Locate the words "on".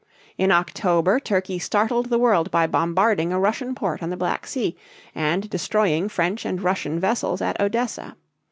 4.01-4.09